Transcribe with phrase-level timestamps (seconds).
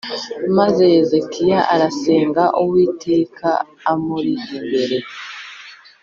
[0.57, 3.47] Maze Hezekiya asenga Uwiteka
[3.91, 4.97] amuri imbere